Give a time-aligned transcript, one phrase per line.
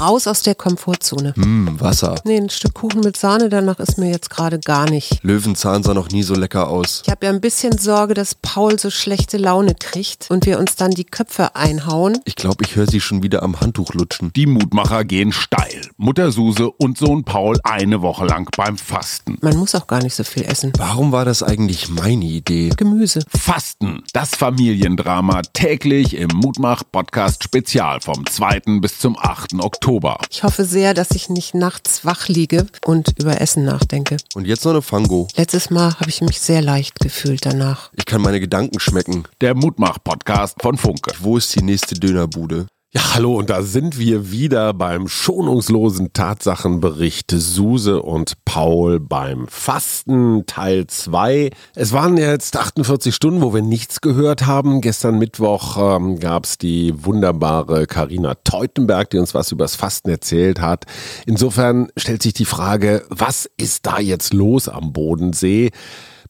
[0.00, 1.32] Raus aus der Komfortzone.
[1.36, 2.16] Hm, Wasser.
[2.24, 5.22] Nee, ein Stück Kuchen mit Sahne, danach ist mir jetzt gerade gar nicht.
[5.22, 7.02] Löwenzahn sah noch nie so lecker aus.
[7.04, 10.76] Ich habe ja ein bisschen Sorge, dass Paul so schlechte Laune kriegt und wir uns
[10.76, 12.18] dann die Köpfe einhauen.
[12.24, 14.32] Ich glaube, ich höre sie schon wieder am Handtuch lutschen.
[14.36, 15.88] Die Mutmacher gehen steil.
[15.96, 19.38] Mutter Suse und Sohn Paul eine Woche lang beim Fasten.
[19.40, 20.72] Man muss auch gar nicht so viel essen.
[20.76, 22.70] Warum war das eigentlich meine Idee?
[22.76, 23.20] Gemüse.
[23.28, 28.80] Fasten, das Familiendrama täglich im Mutmach-Podcast Spezial vom 2.
[28.80, 29.54] bis zum 8.
[29.54, 29.85] Oktober.
[30.30, 34.16] Ich hoffe sehr, dass ich nicht nachts wach liege und über Essen nachdenke.
[34.34, 35.28] Und jetzt noch eine Fango.
[35.36, 37.90] Letztes Mal habe ich mich sehr leicht gefühlt danach.
[37.94, 39.24] Ich kann meine Gedanken schmecken.
[39.40, 41.12] Der Mutmach-Podcast von Funke.
[41.20, 42.66] Wo ist die nächste Dönerbude?
[42.96, 50.46] Ja, hallo, und da sind wir wieder beim schonungslosen Tatsachenbericht Suse und Paul beim Fasten
[50.46, 51.50] Teil 2.
[51.74, 54.80] Es waren jetzt 48 Stunden, wo wir nichts gehört haben.
[54.80, 60.62] Gestern Mittwoch ähm, gab es die wunderbare Karina Teutenberg, die uns was übers Fasten erzählt
[60.62, 60.86] hat.
[61.26, 65.70] Insofern stellt sich die Frage, was ist da jetzt los am Bodensee?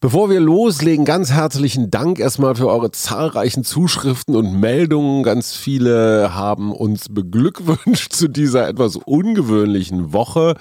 [0.00, 5.22] Bevor wir loslegen, ganz herzlichen Dank erstmal für eure zahlreichen Zuschriften und Meldungen.
[5.22, 10.56] Ganz viele haben uns beglückwünscht zu dieser etwas ungewöhnlichen Woche.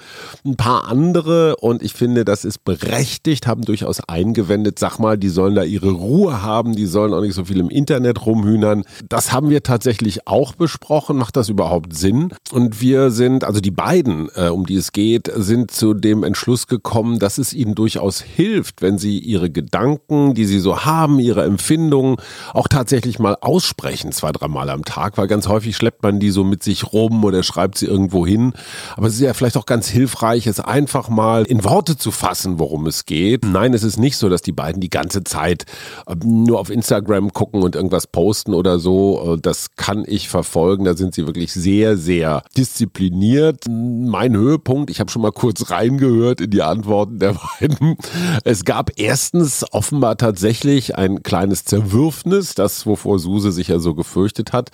[0.46, 5.30] Ein paar andere, und ich finde, das ist berechtigt, haben durchaus eingewendet, sag mal, die
[5.30, 8.84] sollen da ihre Ruhe haben, die sollen auch nicht so viel im Internet rumhühnern.
[9.10, 11.18] Das haben wir tatsächlich auch besprochen.
[11.18, 12.34] Macht das überhaupt Sinn?
[12.54, 16.68] Und wir sind, also die beiden, äh, um die es geht, sind zu dem Entschluss
[16.68, 21.44] gekommen, dass es ihnen durchaus hilft, wenn sie ihre Gedanken, die sie so haben, ihre
[21.44, 22.18] Empfindungen
[22.54, 26.44] auch tatsächlich mal aussprechen, zwei, dreimal am Tag, weil ganz häufig schleppt man die so
[26.44, 28.54] mit sich rum oder schreibt sie irgendwo hin.
[28.96, 32.60] Aber es ist ja vielleicht auch ganz hilfreich, es einfach mal in Worte zu fassen,
[32.60, 33.46] worum es geht.
[33.46, 35.66] Nein, es ist nicht so, dass die beiden die ganze Zeit
[36.08, 39.36] ähm, nur auf Instagram gucken und irgendwas posten oder so.
[39.36, 40.86] Äh, das kann ich verfolgen.
[40.86, 43.66] Da sind sie wirklich sehr, sehr diszipliniert.
[43.68, 47.98] Mein Höhepunkt, ich habe schon mal kurz reingehört in die Antworten der beiden.
[48.44, 53.94] Es gab erst erstens offenbar tatsächlich ein kleines Zerwürfnis, das wovor Suse sich ja so
[53.96, 54.72] gefürchtet hat.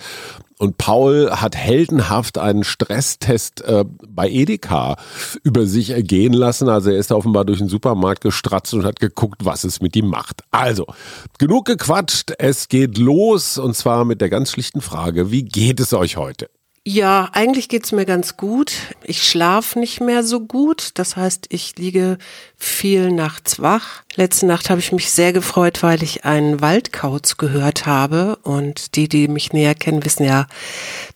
[0.58, 4.96] Und Paul hat heldenhaft einen Stresstest äh, bei Edeka
[5.44, 6.68] über sich ergehen lassen.
[6.68, 10.08] Also er ist offenbar durch den Supermarkt gestratzt und hat geguckt, was es mit ihm
[10.08, 10.42] macht.
[10.50, 10.86] Also,
[11.38, 12.32] genug gequatscht.
[12.40, 16.50] Es geht los und zwar mit der ganz schlichten Frage, wie geht es euch heute?
[16.84, 18.72] Ja, eigentlich geht's mir ganz gut.
[19.04, 20.90] Ich schlafe nicht mehr so gut.
[20.94, 22.18] Das heißt, ich liege
[22.56, 24.02] viel nachts wach.
[24.16, 28.34] Letzte Nacht habe ich mich sehr gefreut, weil ich einen Waldkauz gehört habe.
[28.42, 30.48] Und die, die mich näher kennen, wissen ja,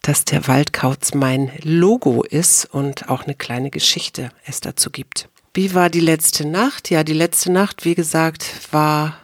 [0.02, 5.28] dass der Waldkauz mein Logo ist und auch eine kleine Geschichte es dazu gibt.
[5.52, 6.90] Wie war die letzte Nacht?
[6.90, 9.16] Ja, die letzte Nacht, wie gesagt, war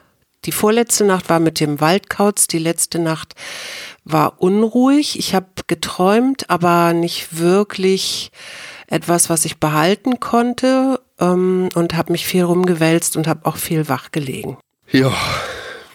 [0.45, 3.37] die vorletzte Nacht war mit dem Waldkauz, die letzte Nacht
[4.05, 5.19] war unruhig.
[5.19, 8.31] Ich habe geträumt, aber nicht wirklich
[8.89, 13.89] etwas, was ich behalten konnte ähm, und habe mich viel rumgewälzt und habe auch viel
[13.89, 14.59] wach gelegen.
[14.91, 15.13] Ja,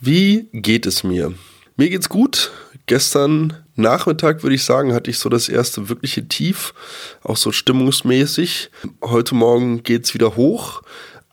[0.01, 1.33] wie geht es mir?
[1.75, 2.51] Mir geht's gut.
[2.87, 6.73] Gestern Nachmittag würde ich sagen, hatte ich so das erste wirkliche Tief,
[7.21, 8.71] auch so stimmungsmäßig.
[9.03, 10.81] Heute Morgen geht's wieder hoch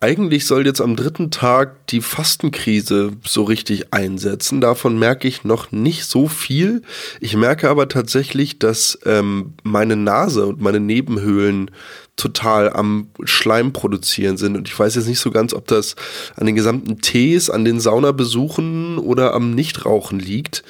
[0.04, 4.60] eigentlich soll jetzt am dritten Tag die Fastenkrise so richtig einsetzen.
[4.60, 6.82] Davon merke ich noch nicht so viel.
[7.20, 11.70] Ich merke aber tatsächlich, dass ähm, meine Nase und meine Nebenhöhlen
[12.16, 14.56] total am Schleim produzieren sind.
[14.56, 15.96] Und ich weiß jetzt nicht so ganz, ob das
[16.36, 20.64] an den gesamten Tees, an den Saunabesuchen oder am Nichtrauchen liegt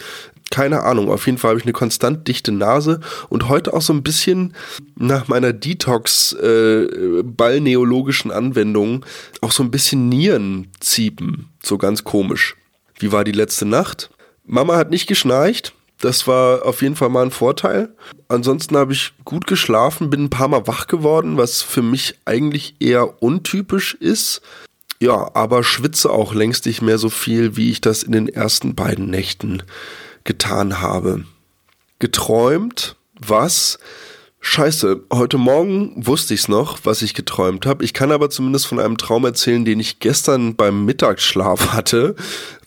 [0.54, 1.10] keine Ahnung.
[1.10, 4.54] Auf jeden Fall habe ich eine konstant dichte Nase und heute auch so ein bisschen
[4.94, 9.04] nach meiner Detox-balneologischen äh, Anwendung
[9.40, 11.48] auch so ein bisschen Nierenziepen.
[11.60, 12.54] So ganz komisch.
[13.00, 14.10] Wie war die letzte Nacht?
[14.46, 15.74] Mama hat nicht geschnarcht.
[16.04, 17.88] Das war auf jeden Fall mal ein Vorteil.
[18.28, 22.74] Ansonsten habe ich gut geschlafen, bin ein paar Mal wach geworden, was für mich eigentlich
[22.78, 24.42] eher untypisch ist.
[25.00, 28.74] Ja, aber schwitze auch längst nicht mehr so viel, wie ich das in den ersten
[28.74, 29.62] beiden Nächten
[30.24, 31.24] getan habe.
[32.00, 33.78] Geträumt, was?
[34.46, 37.82] Scheiße, heute Morgen wusste ich's noch, was ich geträumt habe.
[37.82, 42.14] Ich kann aber zumindest von einem Traum erzählen, den ich gestern beim Mittagsschlaf hatte.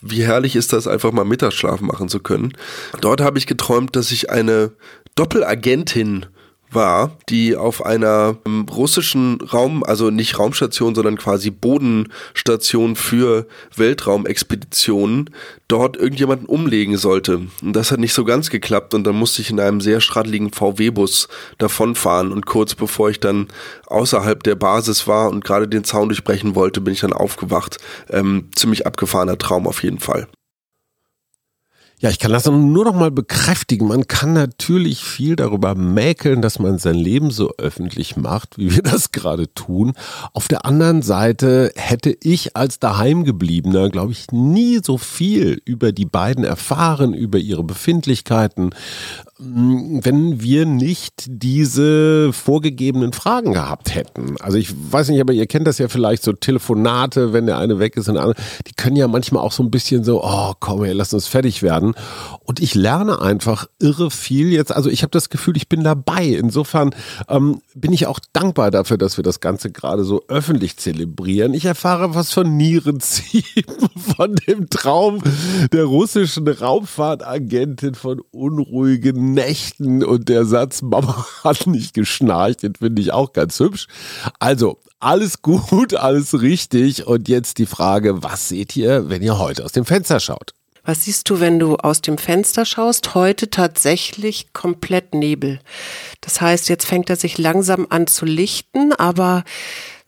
[0.02, 2.54] Wie herrlich ist das, einfach mal Mittagsschlaf machen zu können.
[3.00, 4.72] Dort habe ich geträumt, dass ich eine
[5.14, 6.26] Doppelagentin
[6.72, 15.30] war, die auf einer ähm, russischen Raum, also nicht Raumstation, sondern quasi Bodenstation für Weltraumexpeditionen,
[15.68, 17.48] dort irgendjemanden umlegen sollte.
[17.62, 20.52] Und das hat nicht so ganz geklappt und dann musste ich in einem sehr straddeligen
[20.52, 21.28] VW-Bus
[21.58, 23.48] davonfahren und kurz bevor ich dann
[23.88, 27.78] außerhalb der Basis war und gerade den Zaun durchbrechen wollte, bin ich dann aufgewacht.
[28.10, 30.28] Ähm, ziemlich abgefahrener Traum auf jeden Fall.
[32.00, 33.88] Ja, ich kann das nur noch mal bekräftigen.
[33.88, 38.84] Man kann natürlich viel darüber mäkeln, dass man sein Leben so öffentlich macht, wie wir
[38.84, 39.94] das gerade tun.
[40.32, 46.06] Auf der anderen Seite hätte ich als daheimgebliebener, glaube ich, nie so viel über die
[46.06, 48.76] beiden erfahren, über ihre Befindlichkeiten,
[49.40, 54.36] wenn wir nicht diese vorgegebenen Fragen gehabt hätten.
[54.40, 57.80] Also ich weiß nicht, aber ihr kennt das ja vielleicht so Telefonate, wenn der eine
[57.80, 60.54] weg ist und der andere, die können ja manchmal auch so ein bisschen so, oh
[60.60, 61.87] komm, ey, lass uns fertig werden.
[62.44, 64.72] Und ich lerne einfach irre viel jetzt.
[64.72, 66.26] Also ich habe das Gefühl, ich bin dabei.
[66.26, 66.96] Insofern
[67.28, 71.54] ähm, bin ich auch dankbar dafür, dass wir das Ganze gerade so öffentlich zelebrieren.
[71.54, 73.66] Ich erfahre was von Nierenziehen,
[74.18, 75.22] von dem Traum
[75.72, 83.02] der russischen Raumfahrtagentin, von unruhigen Nächten und der Satz, Mama hat nicht geschnarcht, den finde
[83.02, 83.88] ich auch ganz hübsch.
[84.40, 87.06] Also, alles gut, alles richtig.
[87.06, 90.54] Und jetzt die Frage, was seht ihr, wenn ihr heute aus dem Fenster schaut?
[90.88, 93.14] Was siehst du, wenn du aus dem Fenster schaust?
[93.14, 95.60] Heute tatsächlich komplett Nebel.
[96.22, 99.44] Das heißt, jetzt fängt er sich langsam an zu lichten, aber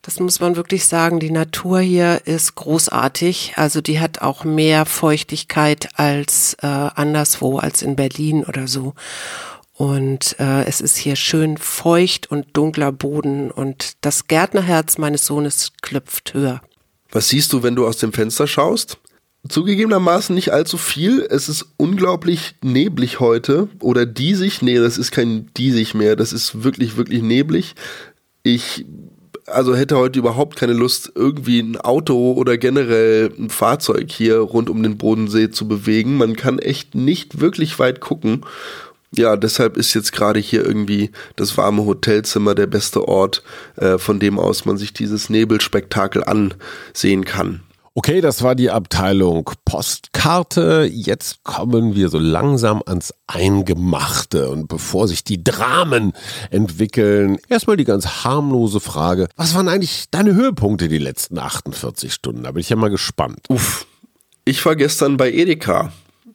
[0.00, 3.52] das muss man wirklich sagen, die Natur hier ist großartig.
[3.56, 8.94] Also die hat auch mehr Feuchtigkeit als äh, anderswo, als in Berlin oder so.
[9.74, 15.72] Und äh, es ist hier schön feucht und dunkler Boden und das Gärtnerherz meines Sohnes
[15.82, 16.62] klopft höher.
[17.12, 18.96] Was siehst du, wenn du aus dem Fenster schaust?
[19.48, 21.26] Zugegebenermaßen nicht allzu viel.
[21.28, 23.68] Es ist unglaublich neblig heute.
[23.80, 24.62] Oder diesig.
[24.62, 26.14] Nee, das ist kein diesig mehr.
[26.14, 27.74] Das ist wirklich, wirklich neblig.
[28.42, 28.84] Ich
[29.46, 34.70] also hätte heute überhaupt keine Lust, irgendwie ein Auto oder generell ein Fahrzeug hier rund
[34.70, 36.16] um den Bodensee zu bewegen.
[36.16, 38.42] Man kann echt nicht wirklich weit gucken.
[39.16, 43.42] Ja, deshalb ist jetzt gerade hier irgendwie das warme Hotelzimmer der beste Ort,
[43.76, 47.62] äh, von dem aus man sich dieses Nebelspektakel ansehen kann.
[48.00, 50.88] Okay, das war die Abteilung Postkarte.
[50.90, 54.48] Jetzt kommen wir so langsam ans Eingemachte.
[54.48, 56.14] Und bevor sich die Dramen
[56.50, 59.28] entwickeln, erstmal die ganz harmlose Frage.
[59.36, 62.44] Was waren eigentlich deine Höhepunkte die letzten 48 Stunden?
[62.44, 63.40] Da bin ich ja mal gespannt.
[63.50, 63.86] Uff.
[64.46, 65.92] Ich war gestern bei Edeka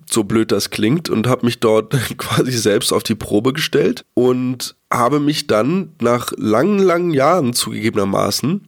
[0.08, 4.76] so blöd das klingt, und habe mich dort quasi selbst auf die Probe gestellt und
[4.94, 8.62] habe mich dann nach langen, langen Jahren zugegebenermaßen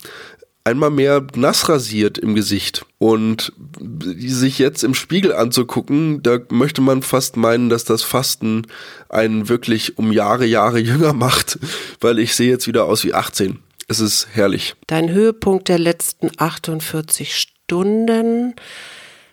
[0.67, 2.85] einmal mehr nass rasiert im Gesicht.
[2.99, 3.53] Und
[4.01, 8.65] sich jetzt im Spiegel anzugucken, da möchte man fast meinen, dass das Fasten
[9.07, 11.59] einen wirklich um Jahre, Jahre jünger macht,
[11.99, 13.59] weil ich sehe jetzt wieder aus wie 18.
[13.87, 14.75] Es ist herrlich.
[14.87, 18.55] Dein Höhepunkt der letzten 48 Stunden.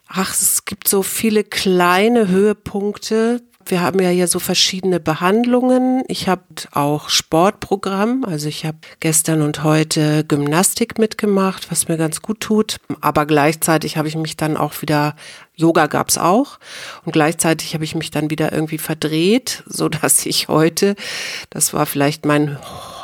[0.06, 3.42] Ach, es gibt so viele kleine Höhepunkte.
[3.66, 6.02] Wir haben ja hier so verschiedene Behandlungen.
[6.08, 8.24] Ich habe auch Sportprogramm.
[8.24, 12.76] Also ich habe gestern und heute Gymnastik mitgemacht, was mir ganz gut tut.
[13.00, 15.16] Aber gleichzeitig habe ich mich dann auch wieder,
[15.54, 16.58] Yoga gab's auch.
[17.04, 20.94] Und gleichzeitig habe ich mich dann wieder irgendwie verdreht, so dass ich heute,
[21.50, 22.58] das war vielleicht mein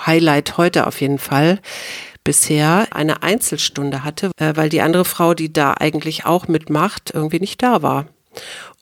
[0.05, 1.61] Highlight heute auf jeden Fall,
[2.23, 7.41] bisher eine Einzelstunde hatte, äh, weil die andere Frau, die da eigentlich auch mitmacht, irgendwie
[7.41, 8.07] nicht da war.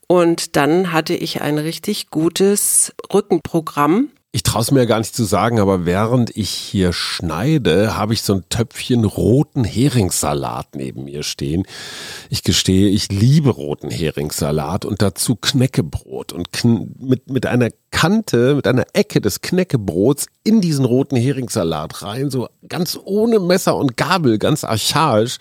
[0.09, 4.11] Und dann hatte ich ein richtig gutes Rückenprogramm.
[4.31, 8.21] Ich traue es mir gar nicht zu sagen, aber während ich hier schneide, habe ich
[8.21, 11.65] so ein Töpfchen roten Heringssalat neben mir stehen.
[12.29, 18.55] Ich gestehe, ich liebe roten Heringssalat und dazu Knäckebrot und kn mit, mit einer Kante,
[18.55, 23.97] mit einer Ecke des Knäckebrots in diesen roten Heringssalat rein, so ganz ohne Messer und
[23.97, 25.39] Gabel, ganz archaisch.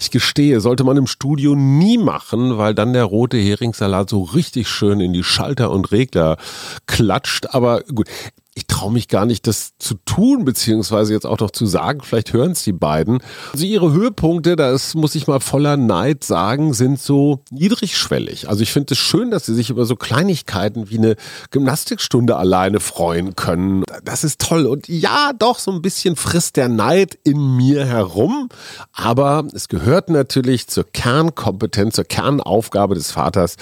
[0.00, 4.68] Ich gestehe, sollte man im Studio nie machen, weil dann der rote Heringssalat so richtig
[4.68, 6.38] schön in die Schalter und Regler
[6.86, 7.48] klatscht.
[7.54, 8.08] Aber gut,
[8.54, 12.00] ich traue mich gar nicht, das zu tun, beziehungsweise jetzt auch noch zu sagen.
[12.02, 13.22] Vielleicht hören es die beiden.
[13.52, 18.50] Also ihre Höhepunkte, das muss ich mal voller Neid sagen, sind so niedrigschwellig.
[18.50, 21.16] Also ich finde es schön, dass sie sich über so Kleinigkeiten wie eine
[21.50, 23.84] Gymnastikstunde alleine freuen können.
[24.04, 24.66] Das ist toll.
[24.66, 28.50] Und ja, doch, so ein bisschen frisst der Neid in mir herum.
[28.92, 33.56] Aber es gehört natürlich zur Kernkompetenz, zur Kernaufgabe des Vaters,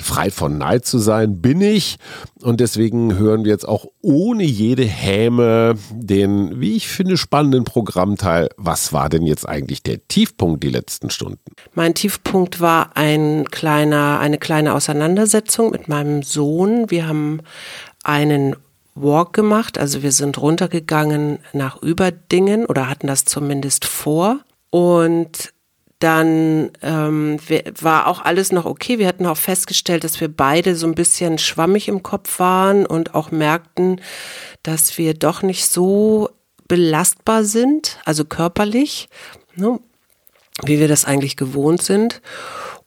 [0.00, 1.42] frei von Neid zu sein.
[1.42, 1.96] Bin ich.
[2.42, 8.48] Und deswegen hören wir jetzt auch ohne jede Häme den, wie ich finde, spannenden Programmteil.
[8.56, 11.40] Was war denn jetzt eigentlich der Tiefpunkt die letzten Stunden?
[11.74, 16.90] Mein Tiefpunkt war ein kleiner, eine kleine Auseinandersetzung mit meinem Sohn.
[16.90, 17.40] Wir haben
[18.02, 18.56] einen
[18.94, 24.40] Walk gemacht, also wir sind runtergegangen nach Überdingen oder hatten das zumindest vor.
[24.70, 25.52] Und
[25.98, 27.38] dann ähm,
[27.80, 28.98] war auch alles noch okay.
[28.98, 33.14] Wir hatten auch festgestellt, dass wir beide so ein bisschen schwammig im Kopf waren und
[33.14, 34.00] auch merkten,
[34.62, 36.28] dass wir doch nicht so
[36.68, 39.08] belastbar sind, also körperlich,
[39.54, 39.78] ne,
[40.64, 42.20] wie wir das eigentlich gewohnt sind.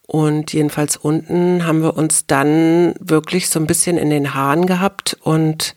[0.05, 5.17] Und jedenfalls unten haben wir uns dann wirklich so ein bisschen in den Haaren gehabt
[5.21, 5.75] und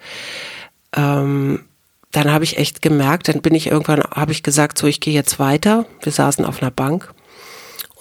[0.94, 1.66] ähm,
[2.12, 5.14] dann habe ich echt gemerkt, dann bin ich irgendwann, habe ich gesagt, so ich gehe
[5.14, 5.86] jetzt weiter.
[6.02, 7.14] Wir saßen auf einer Bank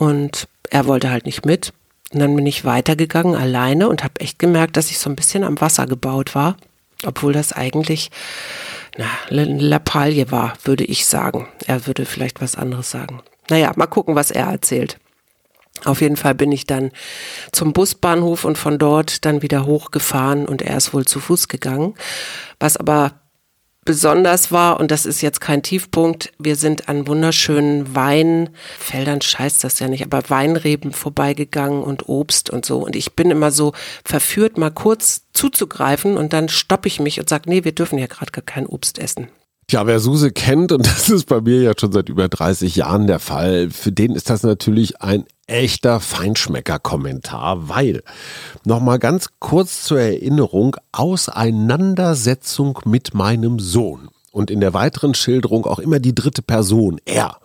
[0.02, 1.74] und er wollte halt nicht mit.
[2.12, 5.44] Und dann bin ich weitergegangen alleine und habe echt gemerkt, dass ich so ein bisschen
[5.44, 6.58] am Wasser gebaut war,
[7.06, 8.10] obwohl das eigentlich
[8.98, 11.48] eine Lappalie war, würde ich sagen.
[11.68, 13.22] Er würde vielleicht was anderes sagen.
[13.52, 14.98] Naja, mal gucken, was er erzählt.
[15.86, 16.90] Auf jeden Fall bin ich dann
[17.52, 21.94] zum Busbahnhof und von dort dann wieder hochgefahren und er ist wohl zu Fuß gegangen.
[22.60, 23.21] Was aber
[23.86, 29.80] besonders war, und das ist jetzt kein Tiefpunkt, wir sind an wunderschönen Weinfeldern, scheißt das
[29.80, 32.80] ja nicht, aber Weinreben vorbeigegangen und Obst und so.
[32.80, 33.74] Und ich bin immer so
[34.04, 38.08] verführt, mal kurz zuzugreifen und dann stoppe ich mich und sage, nee, wir dürfen ja
[38.08, 39.30] gerade gar kein Obst essen.
[39.68, 43.08] Tja, wer Suse kennt, und das ist bei mir ja schon seit über 30 Jahren
[43.08, 48.04] der Fall, für den ist das natürlich ein echter Feinschmecker-Kommentar, weil,
[48.64, 55.80] nochmal ganz kurz zur Erinnerung, Auseinandersetzung mit meinem Sohn und in der weiteren Schilderung auch
[55.80, 57.38] immer die dritte Person, er.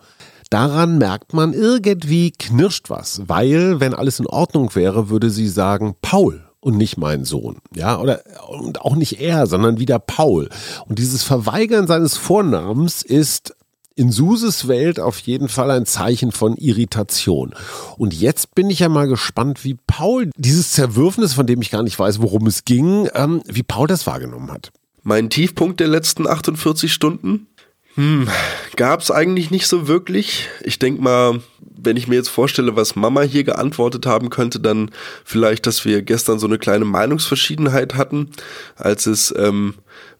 [0.49, 5.95] Daran merkt man irgendwie knirscht was, weil, wenn alles in Ordnung wäre, würde sie sagen,
[6.01, 7.57] Paul, und nicht mein Sohn.
[7.75, 10.49] Ja, oder und auch nicht er, sondern wieder Paul.
[10.87, 13.55] Und dieses Verweigern seines Vornamens ist
[13.97, 17.53] in Suses Welt auf jeden Fall ein Zeichen von Irritation.
[17.97, 21.81] Und jetzt bin ich ja mal gespannt, wie Paul dieses Zerwürfnis, von dem ich gar
[21.81, 24.71] nicht weiß, worum es ging, ähm, wie Paul das wahrgenommen hat.
[25.01, 27.47] Mein Tiefpunkt der letzten 48 Stunden?
[27.95, 28.27] Hm,
[28.75, 30.47] gab's eigentlich nicht so wirklich.
[30.61, 34.91] Ich denke mal, wenn ich mir jetzt vorstelle, was Mama hier geantwortet haben könnte, dann
[35.25, 38.29] vielleicht, dass wir gestern so eine kleine Meinungsverschiedenheit hatten,
[38.75, 39.73] als es ähm,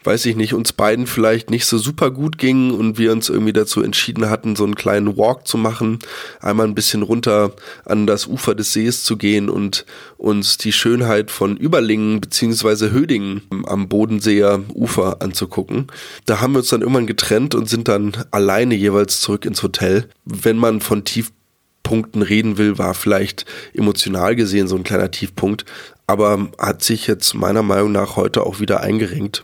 [0.08, 3.52] weiß ich nicht, uns beiden vielleicht nicht so super gut ging und wir uns irgendwie
[3.52, 6.00] dazu entschieden hatten, so einen kleinen Walk zu machen,
[6.40, 7.52] einmal ein bisschen runter
[7.84, 9.86] an das Ufer des Sees zu gehen und
[10.16, 15.88] uns die Schönheit von Überlingen beziehungsweise Hödingen am Bodenseer Ufer anzugucken.
[16.26, 20.08] Da haben wir uns dann irgendwann getrennt und sind dann alleine jeweils zurück ins Hotel.
[20.24, 25.66] Wenn man von Tiefpunkten reden will, war vielleicht emotional gesehen so ein kleiner Tiefpunkt,
[26.08, 29.44] aber hat sich jetzt meiner Meinung nach heute auch wieder eingerengt.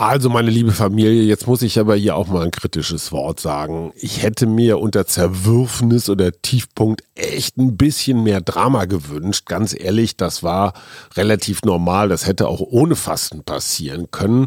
[0.00, 3.92] Also meine liebe Familie, jetzt muss ich aber hier auch mal ein kritisches Wort sagen.
[3.96, 9.44] Ich hätte mir unter Zerwürfnis oder Tiefpunkt echt ein bisschen mehr Drama gewünscht.
[9.44, 10.72] Ganz ehrlich, das war
[11.16, 12.08] relativ normal.
[12.08, 14.46] Das hätte auch ohne Fasten passieren können.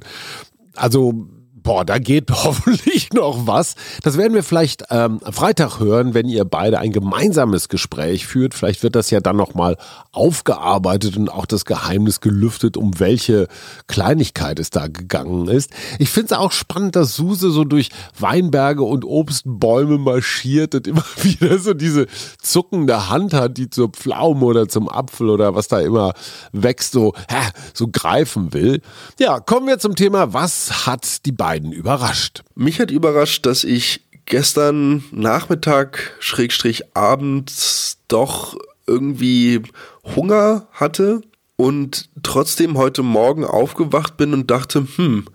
[0.76, 1.28] Also
[1.64, 3.76] boah, da geht hoffentlich noch was.
[4.04, 8.54] Das werden wir vielleicht ähm, Freitag hören, wenn ihr beide ein gemeinsames Gespräch führt.
[8.54, 9.78] Vielleicht wird das ja dann nochmal
[10.12, 13.48] aufgearbeitet und auch das Geheimnis gelüftet, um welche
[13.88, 15.72] Kleinigkeit es da gegangen ist.
[16.00, 17.90] Ich finde es auch spannend, dass Suse so durch
[18.20, 22.08] Weinberge und Obstbäume marschiert und immer wieder so diese
[22.42, 26.14] zuckende Hand hat, die zur Pflaume oder zum Apfel oder was da immer
[26.52, 28.82] wächst, so, hä, so greifen will.
[29.20, 32.44] Ja, kommen wir zum Thema, was hat die beiden beiden überrascht?
[32.56, 38.58] Mich hat überrascht, dass ich gestern Nachmittag, Schrägstrich abends doch
[38.88, 39.62] irgendwie
[40.16, 41.22] Hunger hatte
[41.56, 45.26] und trotzdem heute Morgen aufgewacht bin und dachte, hm,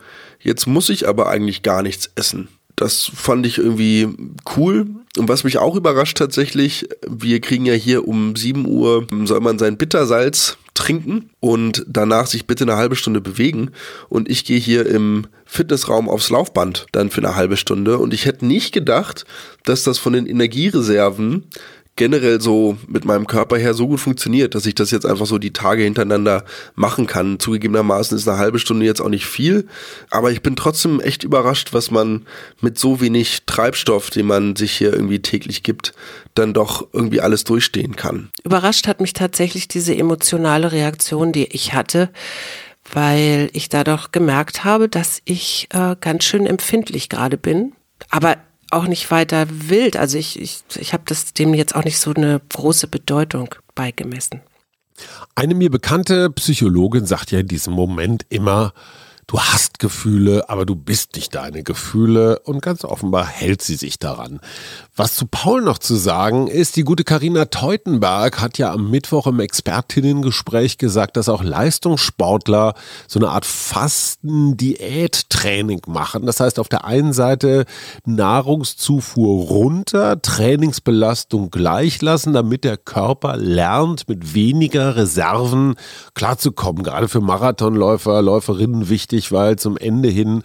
[0.41, 2.49] jetzt muss ich aber eigentlich gar nichts essen.
[2.75, 4.09] Das fand ich irgendwie
[4.57, 4.87] cool.
[5.17, 9.61] Und was mich auch überrascht tatsächlich, wir kriegen ja hier um 7 Uhr, soll man
[9.61, 13.73] sein Bittersalz trinken und danach sich bitte eine halbe Stunde bewegen.
[14.09, 17.99] Und ich gehe hier im Fitnessraum aufs Laufband dann für eine halbe Stunde.
[17.99, 19.25] Und ich hätte nicht gedacht,
[19.65, 21.47] dass das von den Energiereserven
[21.99, 25.37] generell so mit meinem Körper her so gut funktioniert, dass ich das jetzt einfach so
[25.37, 27.39] die Tage hintereinander machen kann.
[27.39, 29.67] Zugegebenermaßen ist eine halbe Stunde jetzt auch nicht viel,
[30.09, 32.25] aber ich bin trotzdem echt überrascht, was man
[32.63, 35.93] mit so wenig Treibstoff, den man sich hier irgendwie täglich gibt,
[36.35, 38.31] dann doch irgendwie alles durchstehen kann.
[38.45, 42.11] Überrascht hat mich tatsächlich diese emotionale Reaktion, die ich hatte
[42.91, 47.75] weil ich da doch gemerkt habe, dass ich äh, ganz schön empfindlich gerade bin.
[48.09, 48.39] Aber
[48.71, 49.97] auch nicht weiter wild.
[49.97, 54.41] Also ich, ich, ich habe das dem jetzt auch nicht so eine große Bedeutung beigemessen.
[55.35, 58.73] Eine mir bekannte Psychologin sagt ja in diesem Moment immer,
[59.29, 63.99] du hast Gefühle, aber du bist nicht deine Gefühle und ganz offenbar hält sie sich
[63.99, 64.41] daran.
[64.97, 69.27] Was zu Paul noch zu sagen ist, die gute Karina Teutenberg hat ja am Mittwoch
[69.27, 72.73] im Expertinnengespräch gesagt, dass auch Leistungssportler
[73.07, 76.25] so eine Art Fasten-Diät-Training machen.
[76.25, 77.67] Das heißt, auf der einen Seite
[78.07, 85.75] Nahrungszufuhr runter, Trainingsbelastung gleich lassen, damit der Körper lernt, mit weniger Reserven
[86.15, 86.83] klarzukommen.
[86.83, 90.43] Gerade für Marathonläufer, Läuferinnen wichtig tatsächlich, weil zum Ende hin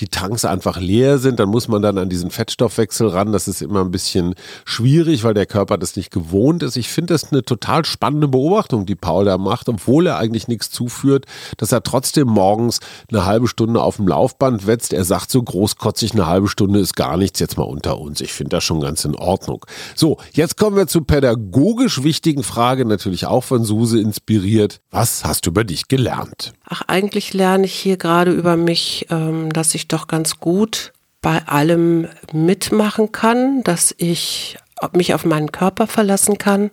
[0.00, 1.38] die Tanks einfach leer sind.
[1.38, 3.32] Dann muss man dann an diesen Fettstoffwechsel ran.
[3.32, 6.76] Das ist immer ein bisschen schwierig, weil der Körper das nicht gewohnt ist.
[6.76, 10.70] Ich finde das eine total spannende Beobachtung, die Paul da macht, obwohl er eigentlich nichts
[10.70, 12.80] zuführt, dass er trotzdem morgens
[13.10, 14.92] eine halbe Stunde auf dem Laufband wetzt.
[14.92, 18.20] Er sagt so großkotzig, eine halbe Stunde ist gar nichts jetzt mal unter uns.
[18.20, 19.64] Ich finde das schon ganz in Ordnung.
[19.94, 24.80] So, jetzt kommen wir zur pädagogisch wichtigen Frage, natürlich auch von Suse inspiriert.
[24.90, 26.54] Was hast du über dich gelernt?
[26.68, 30.92] Ach, eigentlich lerne ich hier gerade über mich, ähm, dass ich doch ganz gut
[31.22, 34.58] bei allem mitmachen kann, dass ich
[34.92, 36.70] mich auf meinen Körper verlassen kann,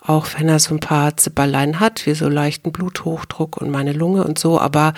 [0.00, 4.24] auch wenn er so ein paar Zipperlein hat, wie so leichten Bluthochdruck und meine Lunge
[4.24, 4.94] und so, aber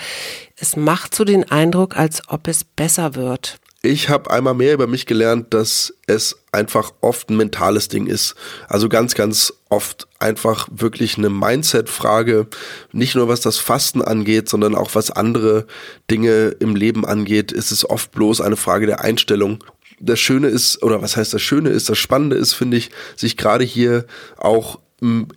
[0.55, 3.59] es macht so den Eindruck, als ob es besser wird.
[3.85, 8.33] Ich habe einmal mehr über mich gelernt, dass es einfach oft ein mentales Ding ist.
[8.69, 12.47] Also ganz, ganz oft einfach wirklich eine Mindset-Frage.
[12.93, 15.67] Nicht nur was das Fasten angeht, sondern auch was andere
[16.09, 19.61] Dinge im Leben angeht, ist es oft bloß eine Frage der Einstellung
[19.99, 23.37] das Schöne ist, oder was heißt das Schöne ist, das Spannende ist, finde ich, sich
[23.37, 24.05] gerade hier
[24.37, 24.79] auch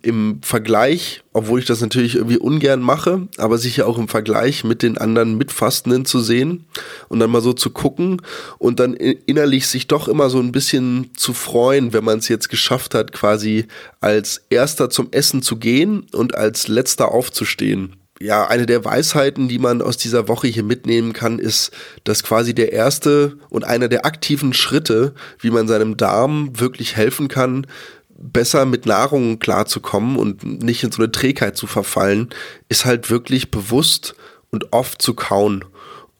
[0.01, 4.63] im, Vergleich, obwohl ich das natürlich irgendwie ungern mache, aber sich ja auch im Vergleich
[4.63, 6.65] mit den anderen Mitfastenden zu sehen
[7.09, 8.21] und dann mal so zu gucken
[8.57, 12.49] und dann innerlich sich doch immer so ein bisschen zu freuen, wenn man es jetzt
[12.49, 13.65] geschafft hat, quasi
[13.99, 17.95] als erster zum Essen zu gehen und als letzter aufzustehen.
[18.19, 21.71] Ja, eine der Weisheiten, die man aus dieser Woche hier mitnehmen kann, ist,
[22.03, 27.27] dass quasi der erste und einer der aktiven Schritte, wie man seinem Darm wirklich helfen
[27.27, 27.67] kann,
[28.17, 32.29] besser mit Nahrung klarzukommen und nicht in so eine Trägheit zu verfallen,
[32.69, 34.15] ist halt wirklich bewusst
[34.49, 35.63] und oft zu kauen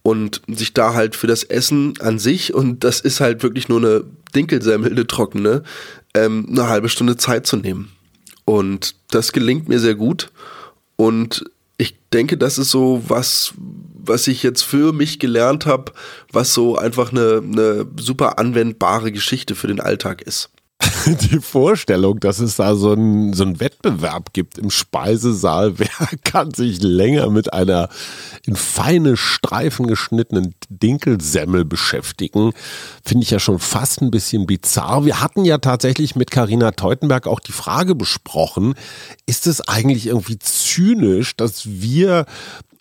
[0.04, 3.80] und sich da halt für das Essen an sich und das ist halt wirklich nur
[3.80, 4.04] eine
[4.36, 5.63] Dinkelsemmel, eine trockene,
[6.13, 7.92] ähm, eine halbe Stunde Zeit zu nehmen.
[8.46, 10.32] Und das gelingt mir sehr gut
[10.96, 11.46] und
[11.77, 13.54] ich denke, das ist so was,
[14.04, 15.92] was ich jetzt für mich gelernt habe,
[16.32, 20.50] was so einfach eine, eine super anwendbare Geschichte für den Alltag ist.
[21.31, 25.89] die Vorstellung, dass es da so einen so Wettbewerb gibt im Speisesaal, wer
[26.24, 27.89] kann sich länger mit einer
[28.46, 32.51] in feine Streifen geschnittenen Dinkelsemmel beschäftigen,
[33.03, 35.05] finde ich ja schon fast ein bisschen bizarr.
[35.05, 38.75] Wir hatten ja tatsächlich mit Karina Teutenberg auch die Frage besprochen,
[39.25, 42.25] ist es eigentlich irgendwie zynisch, dass wir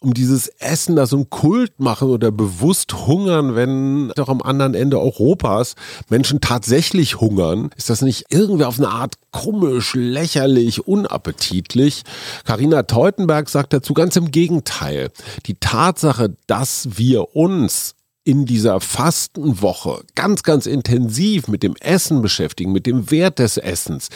[0.06, 4.74] um dieses Essen da so ein Kult machen oder bewusst hungern, wenn doch am anderen
[4.74, 5.74] Ende Europas
[6.08, 7.70] Menschen tatsächlich hungern?
[7.76, 12.04] Ist das nicht irgendwie auf eine Art komisch, lächerlich, unappetitlich?
[12.44, 15.10] Karina Teutenberg sagt dazu ganz im Gegenteil.
[15.46, 17.95] Die Tatsache, dass wir uns
[18.26, 24.08] in dieser Fastenwoche ganz, ganz intensiv mit dem Essen beschäftigen, mit dem Wert des Essens,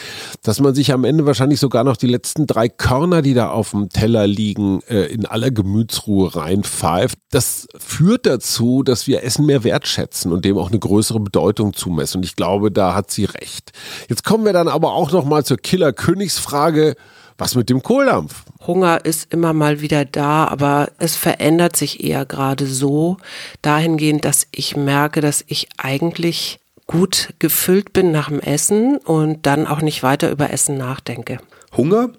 [0.42, 3.70] dass man sich am Ende wahrscheinlich sogar noch die letzten drei Körner, die da auf
[3.70, 7.18] dem Teller liegen, äh, in aller Gemütsruhe reinpfeift.
[7.31, 12.18] Das führt dazu, dass wir Essen mehr wertschätzen und dem auch eine größere Bedeutung zumessen.
[12.18, 13.70] Und ich glaube, da hat sie recht.
[14.09, 16.96] Jetzt kommen wir dann aber auch noch mal zur Killer-Königsfrage.
[17.40, 18.44] Was mit dem Kohldampf?
[18.66, 23.16] Hunger ist immer mal wieder da, aber es verändert sich eher gerade so
[23.62, 29.66] dahingehend, dass ich merke, dass ich eigentlich gut gefüllt bin nach dem Essen und dann
[29.66, 31.38] auch nicht weiter über Essen nachdenke.
[31.74, 32.11] Hunger?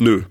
[0.00, 0.24] Nö.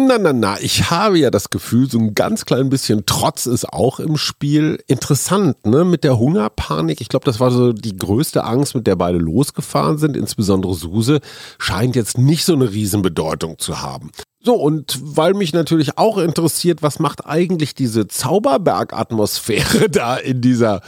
[0.00, 3.68] Na, na, na, ich habe ja das Gefühl, so ein ganz klein bisschen Trotz ist
[3.68, 4.78] auch im Spiel.
[4.86, 5.84] Interessant, ne?
[5.84, 7.00] Mit der Hungerpanik.
[7.00, 10.16] Ich glaube, das war so die größte Angst, mit der beide losgefahren sind.
[10.16, 11.18] Insbesondere Suse
[11.58, 14.12] scheint jetzt nicht so eine Riesenbedeutung zu haben.
[14.40, 20.80] So, und weil mich natürlich auch interessiert, was macht eigentlich diese Zauberberg-Atmosphäre da in dieser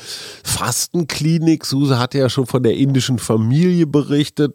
[0.45, 1.67] Fastenklinik?
[1.67, 4.55] Suse hatte ja schon von der indischen Familie berichtet.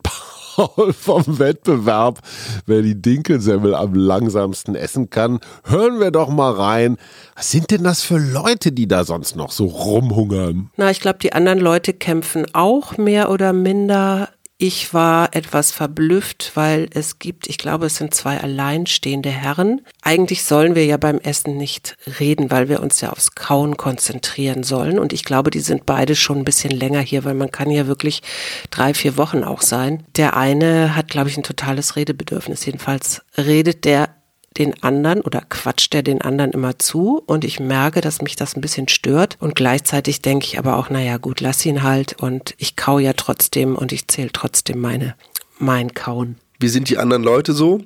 [0.55, 2.19] Paul vom Wettbewerb,
[2.65, 5.39] wer die Dinkelsemmel am langsamsten essen kann.
[5.65, 6.95] Hören wir doch mal rein.
[7.35, 10.71] Was sind denn das für Leute, die da sonst noch so rumhungern?
[10.77, 16.51] Na, ich glaube, die anderen Leute kämpfen auch mehr oder minder ich war etwas verblüfft,
[16.55, 19.81] weil es gibt, ich glaube, es sind zwei alleinstehende Herren.
[20.01, 24.63] Eigentlich sollen wir ja beim Essen nicht reden, weil wir uns ja aufs Kauen konzentrieren
[24.63, 24.97] sollen.
[24.97, 27.87] Und ich glaube, die sind beide schon ein bisschen länger hier, weil man kann ja
[27.87, 28.21] wirklich
[28.69, 30.05] drei, vier Wochen auch sein.
[30.15, 32.65] Der eine hat, glaube ich, ein totales Redebedürfnis.
[32.65, 34.14] Jedenfalls redet der
[34.57, 38.55] den anderen oder quatscht er den anderen immer zu und ich merke, dass mich das
[38.55, 42.55] ein bisschen stört und gleichzeitig denke ich aber auch, naja gut, lass ihn halt und
[42.57, 45.15] ich kau ja trotzdem und ich zähle trotzdem meine,
[45.59, 46.37] mein Kauen.
[46.59, 47.81] Wie sind die anderen Leute so?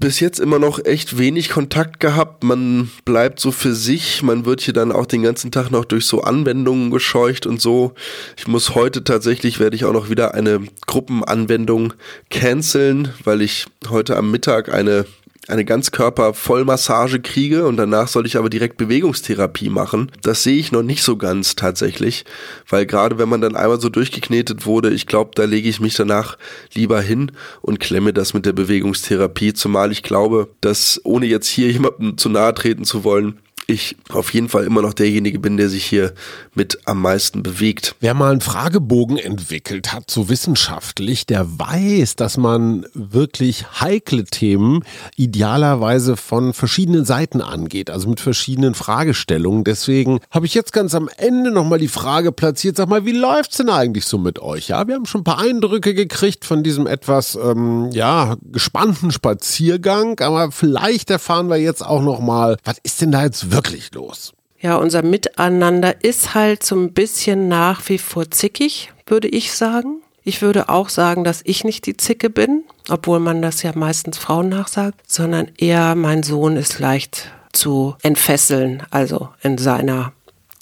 [0.00, 2.42] bis jetzt immer noch echt wenig Kontakt gehabt.
[2.42, 4.22] Man bleibt so für sich.
[4.22, 7.92] Man wird hier dann auch den ganzen Tag noch durch so Anwendungen gescheucht und so.
[8.36, 11.92] Ich muss heute tatsächlich, werde ich auch noch wieder eine Gruppenanwendung
[12.30, 15.04] canceln, weil ich heute am Mittag eine
[15.48, 20.12] eine Ganzkörper-Vollmassage kriege und danach soll ich aber direkt Bewegungstherapie machen.
[20.22, 22.24] Das sehe ich noch nicht so ganz tatsächlich,
[22.68, 25.94] weil gerade wenn man dann einmal so durchgeknetet wurde, ich glaube, da lege ich mich
[25.94, 26.36] danach
[26.74, 31.70] lieber hin und klemme das mit der Bewegungstherapie, zumal ich glaube, dass ohne jetzt hier
[31.70, 33.38] jemandem zu nahe treten zu wollen,
[33.70, 36.12] ich auf jeden Fall immer noch derjenige bin, der sich hier
[36.54, 37.94] mit am meisten bewegt.
[38.00, 44.84] Wer mal einen Fragebogen entwickelt hat, so wissenschaftlich, der weiß, dass man wirklich heikle Themen
[45.16, 49.64] idealerweise von verschiedenen Seiten angeht, also mit verschiedenen Fragestellungen.
[49.64, 53.58] Deswegen habe ich jetzt ganz am Ende nochmal die Frage platziert, sag mal, wie läuft's
[53.58, 54.68] denn eigentlich so mit euch?
[54.68, 60.18] Ja, wir haben schon ein paar Eindrücke gekriegt von diesem etwas, ähm, ja, gespannten Spaziergang,
[60.20, 63.59] aber vielleicht erfahren wir jetzt auch nochmal, was ist denn da jetzt wirklich
[63.94, 64.32] los?
[64.60, 70.02] Ja, unser Miteinander ist halt so ein bisschen nach wie vor zickig, würde ich sagen.
[70.22, 74.18] Ich würde auch sagen, dass ich nicht die Zicke bin, obwohl man das ja meistens
[74.18, 80.12] Frauen nachsagt, sondern eher mein Sohn ist leicht zu entfesseln, also in seiner,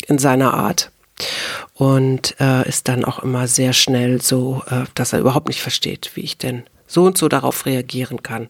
[0.06, 0.92] in seiner Art.
[1.74, 6.12] Und äh, ist dann auch immer sehr schnell so, äh, dass er überhaupt nicht versteht,
[6.14, 8.48] wie ich denn so und so darauf reagieren kann.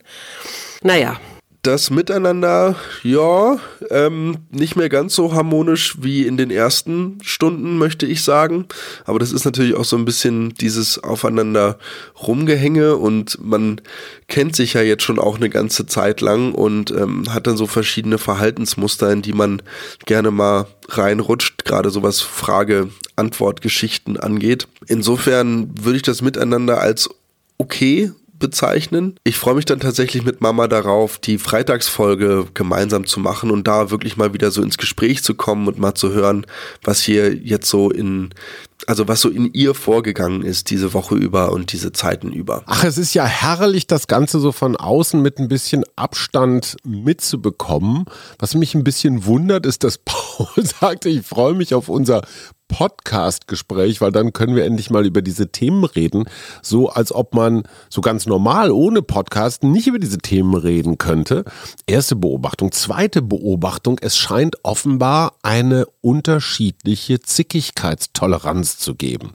[0.82, 1.18] Naja,
[1.62, 3.58] das Miteinander, ja,
[3.90, 8.66] ähm, nicht mehr ganz so harmonisch wie in den ersten Stunden, möchte ich sagen.
[9.04, 11.78] Aber das ist natürlich auch so ein bisschen dieses Aufeinander
[12.22, 13.80] rumgehänge und man
[14.28, 17.66] kennt sich ja jetzt schon auch eine ganze Zeit lang und ähm, hat dann so
[17.66, 19.60] verschiedene Verhaltensmuster, in die man
[20.06, 24.68] gerne mal reinrutscht, gerade so was Frage-Antwort-Geschichten angeht.
[24.86, 27.10] Insofern würde ich das Miteinander als
[27.58, 29.18] okay bezeichnen.
[29.24, 33.90] Ich freue mich dann tatsächlich mit Mama darauf, die Freitagsfolge gemeinsam zu machen und da
[33.90, 36.46] wirklich mal wieder so ins Gespräch zu kommen und mal zu hören,
[36.82, 38.30] was hier jetzt so in
[38.86, 42.62] also was so in ihr vorgegangen ist diese Woche über und diese Zeiten über.
[42.66, 48.04] Ach, es ist ja herrlich, das Ganze so von außen mit ein bisschen Abstand mitzubekommen.
[48.38, 52.22] Was mich ein bisschen wundert, ist, dass Paul sagte, ich freue mich auf unser
[52.68, 56.26] Podcast-Gespräch, weil dann können wir endlich mal über diese Themen reden,
[56.62, 61.44] so als ob man so ganz normal ohne Podcast nicht über diese Themen reden könnte.
[61.86, 62.70] Erste Beobachtung.
[62.72, 69.32] Zweite Beobachtung, es scheint offenbar eine unterschiedliche Zickigkeitstoleranz zu geben.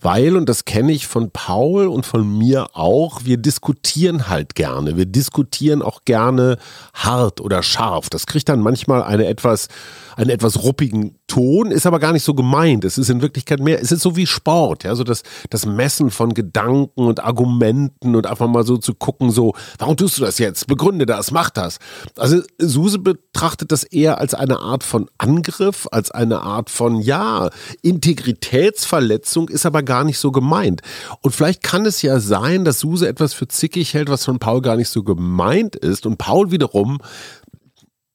[0.00, 4.96] Weil, und das kenne ich von Paul und von mir auch, wir diskutieren halt gerne.
[4.96, 6.58] Wir diskutieren auch gerne
[6.94, 8.10] hart oder scharf.
[8.10, 9.68] Das kriegt dann manchmal eine etwas
[10.16, 12.84] einen etwas ruppigen Ton, ist aber gar nicht so gemeint.
[12.84, 16.10] Es ist in Wirklichkeit mehr, es ist so wie Sport, ja, so das, das Messen
[16.10, 20.38] von Gedanken und Argumenten und einfach mal so zu gucken, so, warum tust du das
[20.38, 20.66] jetzt?
[20.66, 21.78] Begründe das, mach das.
[22.18, 27.48] Also Suse betrachtet das eher als eine Art von Angriff, als eine Art von, ja,
[27.80, 30.82] Integritätsverletzung, ist aber gar nicht so gemeint.
[31.22, 34.60] Und vielleicht kann es ja sein, dass Suse etwas für zickig hält, was von Paul
[34.60, 36.98] gar nicht so gemeint ist und Paul wiederum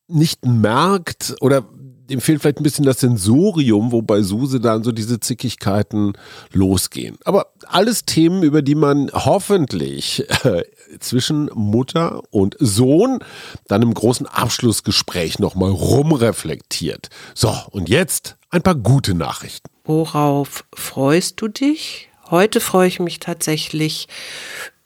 [0.08, 1.66] nicht merkt oder
[2.10, 6.14] dem fehlt vielleicht ein bisschen das Sensorium, wobei Suse dann so diese Zickigkeiten
[6.52, 7.18] losgehen.
[7.26, 10.64] Aber alles Themen, über die man hoffentlich äh,
[11.00, 13.20] zwischen Mutter und Sohn
[13.68, 17.10] dann im großen Abschlussgespräch nochmal rumreflektiert.
[17.34, 19.70] So, und jetzt ein paar gute Nachrichten.
[19.84, 22.10] Worauf freust du dich?
[22.30, 24.08] Heute freue ich mich tatsächlich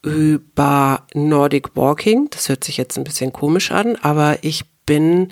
[0.04, 2.30] über Nordic Walking.
[2.32, 5.32] Das hört sich jetzt ein bisschen komisch an, aber ich bin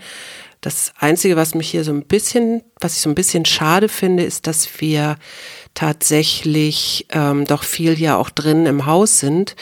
[0.61, 4.23] das Einzige, was mich hier so ein bisschen, was ich so ein bisschen schade finde,
[4.23, 5.17] ist, dass wir
[5.73, 9.55] tatsächlich ähm, doch viel ja auch drin im Haus sind.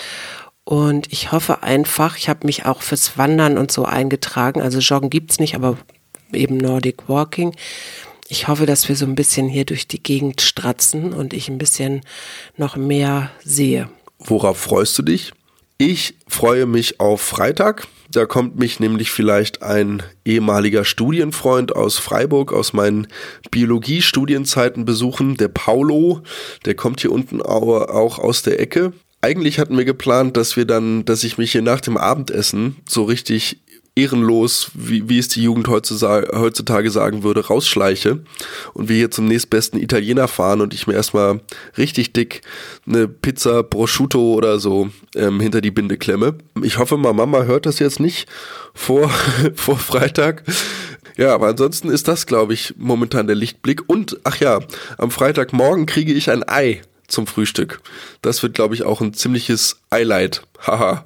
[0.63, 4.61] Und ich hoffe einfach, ich habe mich auch fürs Wandern und so eingetragen.
[4.61, 5.77] Also Joggen gibt's nicht, aber
[6.33, 7.55] eben Nordic Walking.
[8.27, 11.57] Ich hoffe, dass wir so ein bisschen hier durch die Gegend stratzen und ich ein
[11.57, 12.01] bisschen
[12.57, 13.89] noch mehr sehe.
[14.19, 15.31] Worauf freust du dich?
[15.77, 17.87] Ich freue mich auf Freitag.
[18.11, 23.07] Da kommt mich nämlich vielleicht ein ehemaliger Studienfreund aus Freiburg, aus meinen
[23.51, 26.21] Biologie-Studienzeiten besuchen, der Paulo.
[26.65, 28.93] Der kommt hier unten auch aus der Ecke.
[29.21, 33.03] Eigentlich hatten wir geplant, dass wir dann, dass ich mich hier nach dem Abendessen so
[33.03, 33.61] richtig
[33.97, 38.19] ehrenlos, wie, wie es die Jugend heutzutage sagen würde, rausschleiche
[38.73, 41.41] und wir hier zum nächstbesten Italiener fahren und ich mir erstmal
[41.77, 42.41] richtig dick
[42.85, 46.35] eine Pizza Prosciutto oder so ähm, hinter die Binde klemme.
[46.61, 48.29] Ich hoffe mal, Mama hört das jetzt nicht
[48.73, 49.09] vor,
[49.55, 50.43] vor Freitag.
[51.17, 53.81] Ja, aber ansonsten ist das, glaube ich, momentan der Lichtblick.
[53.87, 54.59] Und, ach ja,
[54.99, 57.81] am Freitagmorgen kriege ich ein Ei zum Frühstück.
[58.21, 60.43] Das wird, glaube ich, auch ein ziemliches Highlight.
[60.65, 61.03] Haha.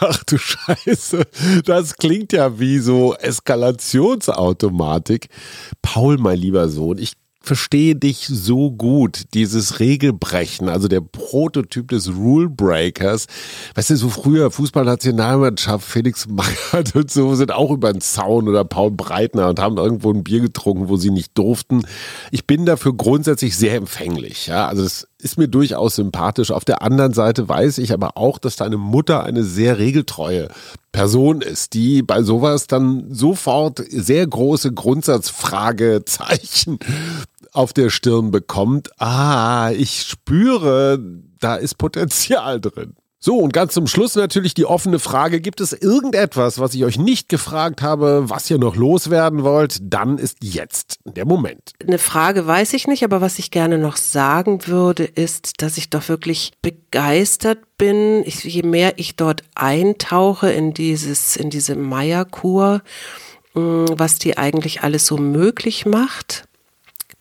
[0.00, 1.22] Ach du Scheiße.
[1.64, 5.28] Das klingt ja wie so Eskalationsautomatik.
[5.82, 7.14] Paul, mein lieber Sohn, ich
[7.46, 9.34] verstehe dich so gut.
[9.34, 13.26] Dieses Regelbrechen, also der Prototyp des Rule Breakers.
[13.74, 18.64] Weißt du, so früher Fußballnationalmannschaft, Felix Magath und so sind auch über den Zaun oder
[18.64, 21.82] Paul Breitner und haben irgendwo ein Bier getrunken, wo sie nicht durften.
[22.32, 24.48] Ich bin dafür grundsätzlich sehr empfänglich.
[24.48, 26.52] Ja, also das ist mir durchaus sympathisch.
[26.52, 30.46] Auf der anderen Seite weiß ich aber auch, dass deine Mutter eine sehr regeltreue
[30.92, 36.78] Person ist, die bei sowas dann sofort sehr große Grundsatzfragezeichen
[37.52, 38.90] auf der Stirn bekommt.
[39.00, 41.00] Ah, ich spüre,
[41.40, 42.94] da ist Potenzial drin.
[43.18, 46.98] So, und ganz zum Schluss natürlich die offene Frage, gibt es irgendetwas, was ich euch
[46.98, 49.78] nicht gefragt habe, was ihr noch loswerden wollt?
[49.80, 51.72] Dann ist jetzt der Moment.
[51.82, 55.88] Eine Frage weiß ich nicht, aber was ich gerne noch sagen würde, ist, dass ich
[55.88, 62.82] doch wirklich begeistert bin, ich, je mehr ich dort eintauche in dieses, in diese Meierkur,
[63.54, 66.45] mm, was die eigentlich alles so möglich macht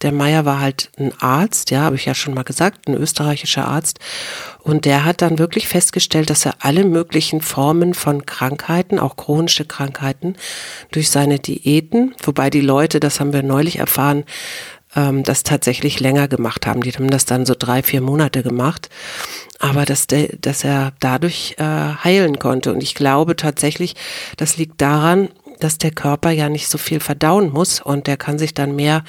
[0.01, 3.67] der Meier war halt ein Arzt, ja, habe ich ja schon mal gesagt, ein österreichischer
[3.67, 3.99] Arzt.
[4.61, 9.65] Und der hat dann wirklich festgestellt, dass er alle möglichen Formen von Krankheiten, auch chronische
[9.65, 10.35] Krankheiten,
[10.91, 14.25] durch seine Diäten, wobei die Leute, das haben wir neulich erfahren,
[14.95, 16.81] ähm, das tatsächlich länger gemacht haben.
[16.81, 18.89] Die haben das dann so drei, vier Monate gemacht.
[19.59, 22.73] Aber dass, der, dass er dadurch äh, heilen konnte.
[22.73, 23.95] Und ich glaube tatsächlich,
[24.37, 25.29] das liegt daran,
[25.59, 29.03] dass der Körper ja nicht so viel verdauen muss und der kann sich dann mehr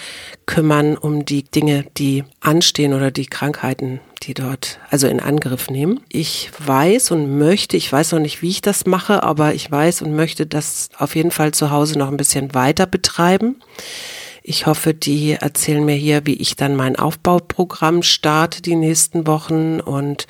[0.47, 6.01] kümmern um die Dinge, die anstehen oder die Krankheiten, die dort also in Angriff nehmen.
[6.09, 10.03] Ich weiß und möchte, ich weiß noch nicht, wie ich das mache, aber ich weiß
[10.03, 13.57] und möchte das auf jeden Fall zu Hause noch ein bisschen weiter betreiben.
[14.49, 19.81] Ich hoffe, die erzählen mir hier, wie ich dann mein Aufbauprogramm starte die nächsten Wochen
[19.81, 20.29] und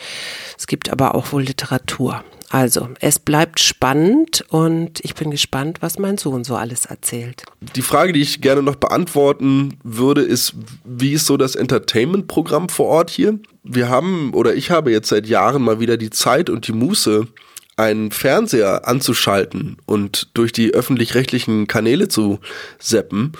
[0.57, 2.25] es gibt aber auch wohl Literatur.
[2.49, 7.43] Also, es bleibt spannend und ich bin gespannt, was mein Sohn so alles erzählt.
[7.75, 10.55] Die Frage, die ich gerne noch beantworten würde, ist,
[10.87, 13.39] wie ist so das Entertainment-Programm vor Ort hier?
[13.65, 17.29] Wir haben oder ich habe jetzt seit Jahren mal wieder die Zeit und die Muße,
[17.77, 22.41] einen Fernseher anzuschalten und durch die öffentlich-rechtlichen Kanäle zu
[22.79, 23.33] seppen.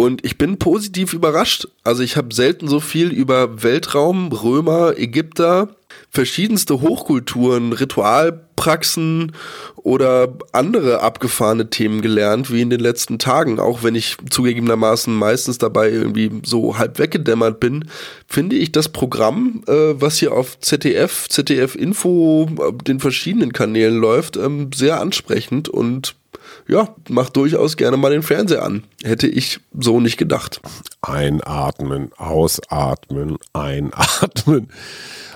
[0.00, 1.68] Und ich bin positiv überrascht.
[1.84, 5.76] Also ich habe selten so viel über Weltraum, Römer, Ägypter,
[6.08, 9.32] verschiedenste Hochkulturen, Ritualpraxen
[9.76, 13.60] oder andere abgefahrene Themen gelernt, wie in den letzten Tagen.
[13.60, 17.84] Auch wenn ich zugegebenermaßen meistens dabei irgendwie so halb weggedämmert bin,
[18.26, 23.98] finde ich das Programm, äh, was hier auf ZDF, ZDF Info, äh, den verschiedenen Kanälen
[23.98, 26.14] läuft, ähm, sehr ansprechend und
[26.68, 28.84] ja, mach durchaus gerne mal den Fernseher an.
[29.02, 30.60] Hätte ich so nicht gedacht.
[31.02, 34.68] Einatmen, ausatmen, einatmen.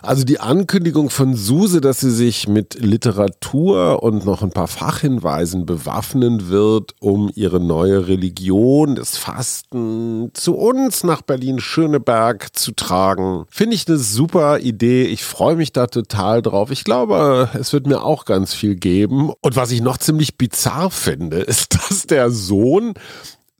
[0.03, 5.64] Also die Ankündigung von Suse, dass sie sich mit Literatur und noch ein paar Fachhinweisen
[5.64, 13.77] bewaffnen wird, um ihre neue Religion, das Fasten, zu uns nach Berlin-Schöneberg zu tragen, finde
[13.77, 15.05] ich eine super Idee.
[15.05, 16.70] Ich freue mich da total drauf.
[16.70, 19.33] Ich glaube, es wird mir auch ganz viel geben.
[19.40, 22.92] Und was ich noch ziemlich bizarr finde, ist, dass der Sohn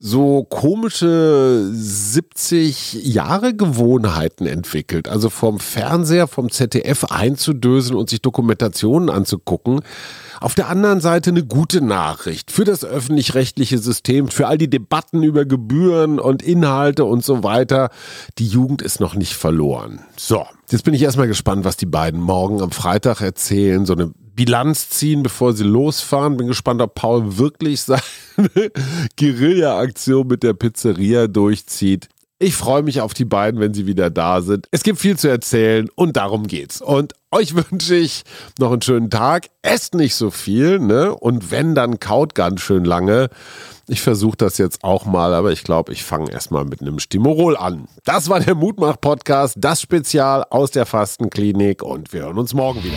[0.07, 5.09] so komische 70 Jahre Gewohnheiten entwickelt.
[5.09, 9.81] Also vom Fernseher, vom ZDF einzudösen und sich Dokumentationen anzugucken.
[10.43, 15.23] Auf der anderen Seite eine gute Nachricht für das öffentlich-rechtliche System, für all die Debatten
[15.23, 17.88] über Gebühren und Inhalte und so weiter.
[18.37, 20.01] Die Jugend ist noch nicht verloren.
[20.17, 23.87] So, jetzt bin ich erstmal gespannt, was die beiden morgen am Freitag erzählen.
[23.87, 26.37] So eine Bilanz ziehen, bevor sie losfahren.
[26.37, 28.03] Bin gespannt, ob Paul wirklich seine
[29.18, 32.09] Guerilla-Aktion mit der Pizzeria durchzieht.
[32.40, 34.66] Ich freue mich auf die beiden, wenn sie wieder da sind.
[34.73, 36.83] Es gibt viel zu erzählen und darum geht's.
[36.83, 38.25] Und euch wünsche ich
[38.59, 39.49] noch einen schönen Tag.
[39.62, 41.14] Esst nicht so viel, ne?
[41.14, 43.31] Und wenn, dann kaut ganz schön lange.
[43.87, 47.57] Ich versuche das jetzt auch mal, aber ich glaube, ich fange erstmal mit einem Stimorol
[47.57, 47.87] an.
[48.05, 52.97] Das war der Mutmach-Podcast, das Spezial aus der Fastenklinik und wir hören uns morgen wieder.